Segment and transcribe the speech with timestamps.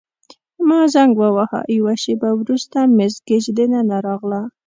[0.67, 4.41] ما زنګ وواهه، یوه شیبه وروسته مس ګیج دننه راغله.